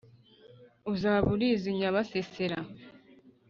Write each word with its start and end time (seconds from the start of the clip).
Uzaba 0.91 1.27
uruzi 1.33 1.69
Nyabasesera 1.77 2.57